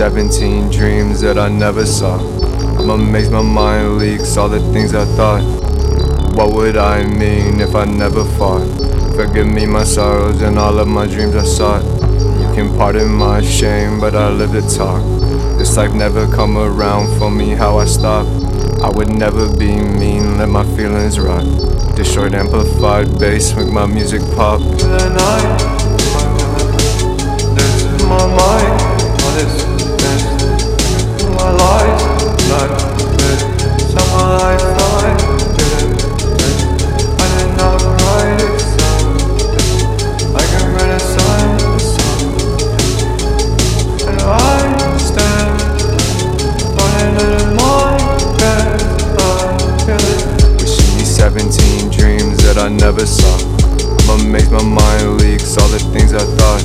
17 0.00 0.70
dreams 0.70 1.20
that 1.20 1.36
I 1.36 1.50
never 1.50 1.84
saw. 1.84 2.18
I'm 2.80 2.88
amazed 2.88 3.32
my 3.32 3.42
mind 3.42 3.98
leaks 3.98 4.34
all 4.38 4.48
the 4.48 4.58
things 4.72 4.94
I 4.94 5.04
thought. 5.14 5.42
What 6.34 6.54
would 6.54 6.78
I 6.78 7.04
mean 7.04 7.60
if 7.60 7.74
I 7.74 7.84
never 7.84 8.24
fought? 8.38 8.66
Forgive 9.14 9.46
me 9.46 9.66
my 9.66 9.84
sorrows 9.84 10.40
and 10.40 10.58
all 10.58 10.78
of 10.78 10.88
my 10.88 11.06
dreams 11.06 11.36
I 11.36 11.44
sought. 11.44 11.84
You 12.40 12.48
can 12.54 12.74
pardon 12.78 13.12
my 13.12 13.42
shame, 13.42 14.00
but 14.00 14.14
I 14.14 14.30
live 14.30 14.52
to 14.52 14.62
talk. 14.74 15.02
This 15.58 15.76
life 15.76 15.92
never 15.92 16.26
come 16.34 16.56
around 16.56 17.18
for 17.18 17.30
me 17.30 17.50
how 17.50 17.76
I 17.76 17.84
stop. 17.84 18.26
I 18.82 18.88
would 18.88 19.10
never 19.10 19.54
be 19.54 19.76
mean, 19.76 20.38
let 20.38 20.48
my 20.48 20.64
feelings 20.76 21.20
rot. 21.20 21.44
Destroyed 21.94 22.32
amplified 22.32 23.18
bass, 23.18 23.54
make 23.54 23.70
my 23.70 23.84
music 23.84 24.22
pop. 24.34 24.62
The 24.62 25.10
night, 25.12 25.58
this 27.54 27.84
is 27.84 28.02
my 28.04 28.26
mind, 28.26 28.80
this, 29.36 29.69
my 31.56 31.82
I 37.18 37.26
did 37.38 37.52
not 37.56 37.80
write 37.82 38.40
it, 38.40 38.60
I 40.34 40.42
can 40.50 40.64
a 40.90 41.00
and 44.08 44.20
I 44.20 44.96
stand 44.98 45.60
bed, 48.38 48.80
I. 49.18 49.56
Wishing 50.60 50.92
these 50.98 51.14
17 51.16 51.90
dreams 51.90 52.36
that 52.44 52.58
I 52.58 52.68
never 52.68 53.06
saw. 53.06 53.36
I'm 54.12 54.20
amazed 54.26 54.50
my 54.52 54.62
mind 54.62 55.20
leaks 55.20 55.56
all 55.58 55.68
the 55.68 55.78
things 55.92 56.14
I 56.14 56.24
thought. 56.36 56.64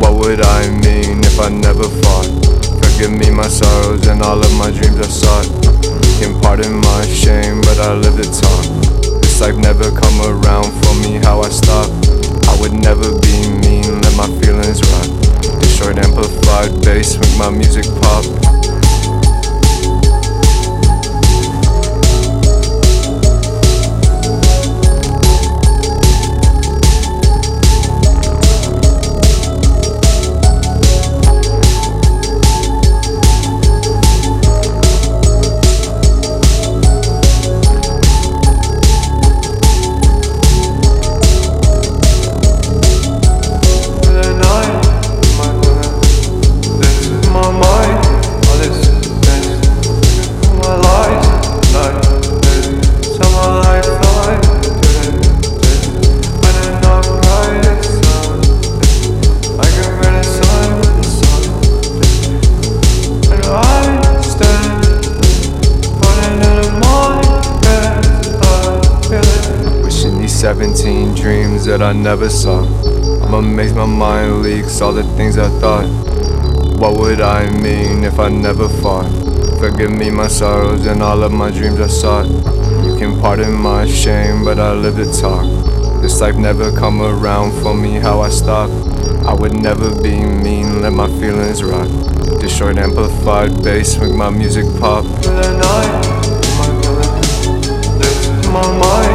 What 0.00 0.14
would 0.20 0.40
I 0.40 0.68
mean 0.70 1.24
if 1.24 1.38
I 1.40 1.48
never 1.48 1.84
fought? 1.84 2.73
Forgive 2.94 3.10
me 3.10 3.28
my 3.28 3.48
sorrows 3.48 4.06
and 4.06 4.22
all 4.22 4.38
of 4.38 4.52
my 4.56 4.70
dreams 4.70 5.00
I 5.00 5.08
sought. 5.08 5.46
You 5.82 6.14
can 6.20 6.40
pardon 6.40 6.76
my 6.76 7.04
shame, 7.06 7.60
but 7.62 7.80
I 7.80 7.92
live 7.92 8.14
to 8.14 8.40
talk. 8.40 9.20
This 9.20 9.40
life 9.40 9.56
never 9.56 9.90
come 9.90 10.20
around 10.22 10.70
for 10.70 10.94
me 11.02 11.14
how 11.14 11.40
I 11.40 11.48
stop. 11.48 11.90
I 12.46 12.56
would 12.60 12.72
never 12.72 13.10
be 13.18 13.50
mean, 13.50 14.00
let 14.00 14.14
my 14.14 14.28
feelings 14.38 14.80
rot. 14.80 15.10
Destroyed 15.60 15.98
amplified 15.98 16.84
bass, 16.84 17.18
make 17.18 17.36
my 17.36 17.50
music 17.50 17.84
pop. 18.00 18.63
17 70.74 71.14
dreams 71.14 71.64
that 71.66 71.80
I 71.82 71.92
never 71.92 72.28
saw. 72.28 72.64
I'm 73.24 73.34
amazed 73.34 73.76
my 73.76 73.86
mind 73.86 74.42
leaks 74.42 74.80
all 74.80 74.92
the 74.92 75.04
things 75.16 75.38
I 75.38 75.48
thought. 75.60 75.86
What 76.80 76.98
would 76.98 77.20
I 77.20 77.48
mean 77.60 78.02
if 78.02 78.18
I 78.18 78.28
never 78.28 78.68
fought? 78.68 79.08
Forgive 79.60 79.92
me 79.92 80.10
my 80.10 80.26
sorrows 80.26 80.84
and 80.86 81.00
all 81.00 81.22
of 81.22 81.30
my 81.30 81.52
dreams 81.52 81.80
I 81.80 81.86
sought. 81.86 82.26
You 82.26 82.96
can 82.98 83.20
pardon 83.20 83.52
my 83.52 83.86
shame, 83.86 84.44
but 84.44 84.58
I 84.58 84.72
live 84.72 84.96
to 84.96 85.20
talk. 85.20 85.44
This 86.02 86.20
life 86.20 86.34
never 86.34 86.76
come 86.76 87.00
around 87.00 87.52
for 87.62 87.72
me 87.72 87.92
how 87.92 88.20
I 88.20 88.28
stop. 88.28 88.68
I 89.24 89.32
would 89.32 89.54
never 89.54 89.94
be 90.02 90.24
mean, 90.24 90.82
let 90.82 90.92
my 90.92 91.06
feelings 91.20 91.62
rot. 91.62 91.88
Destroyed 92.40 92.78
amplified 92.78 93.62
bass, 93.62 93.96
make 93.96 94.12
my 94.12 94.28
music 94.28 94.64
pop. 94.80 95.04
my 98.54 98.62
mind, 98.78 99.13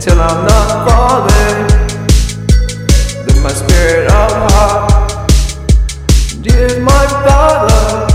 till 0.00 0.18
I'm 0.18 0.46
not 0.46 0.88
falling. 0.88 1.66
Lift 3.26 3.42
my 3.42 3.52
spirit 3.52 4.10
up 4.10 4.32
high. 4.50 5.26
Dear 6.40 6.80
my 6.80 7.06
Father, 7.24 8.06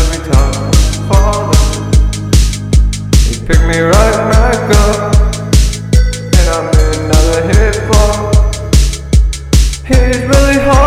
every 0.00 0.20
time 0.32 0.54
I'm 0.64 0.72
falling, 1.08 1.92
you 3.28 3.36
pick 3.46 3.60
me 3.68 3.78
right 3.80 4.18
back 4.32 4.60
up, 4.86 5.14
and 6.38 6.46
I'm 6.56 6.66
in 6.80 6.88
another 7.04 7.40
hit 7.52 7.76
fall. 7.92 8.32
It's 9.86 10.18
really 10.18 10.58
hard. 10.64 10.83